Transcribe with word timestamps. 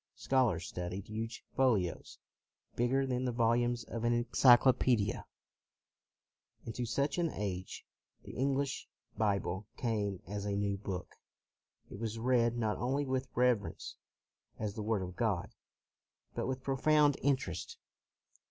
Scholars 0.15 0.65
studied 0.65 1.05
huge 1.09 1.43
folios, 1.55 2.17
bigger 2.75 3.05
than 3.05 3.23
the 3.23 3.31
volumes 3.31 3.83
of 3.83 4.03
an 4.03 4.13
enclyclo 4.13 4.73
pedia. 4.73 5.25
Into 6.65 6.87
such 6.87 7.19
an 7.19 7.29
age, 7.35 7.85
the 8.23 8.31
English 8.35 8.89
Bible 9.15 9.67
came 9.77 10.19
as 10.25 10.43
a 10.45 10.55
new 10.55 10.75
book. 10.75 11.15
It 11.91 11.99
was 11.99 12.17
read 12.17 12.57
not 12.57 12.77
only 12.77 13.05
with 13.05 13.27
reverence 13.35 13.95
as 14.57 14.73
the 14.73 14.81
Word 14.81 15.03
of 15.03 15.15
God, 15.15 15.53
but 16.33 16.47
with 16.47 16.63
profound 16.63 17.15
interest. 17.21 17.77